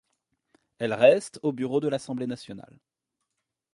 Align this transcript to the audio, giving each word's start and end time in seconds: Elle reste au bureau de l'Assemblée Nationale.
Elle 0.79 0.93
reste 0.95 1.39
au 1.43 1.51
bureau 1.51 1.79
de 1.79 1.87
l'Assemblée 1.87 2.25
Nationale. 2.25 2.79